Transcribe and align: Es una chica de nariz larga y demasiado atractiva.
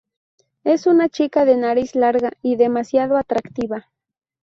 Es 0.63 0.87
una 0.87 1.09
chica 1.09 1.45
de 1.45 1.55
nariz 1.57 1.93
larga 1.93 2.31
y 2.41 2.55
demasiado 2.55 3.17
atractiva. 3.17 3.91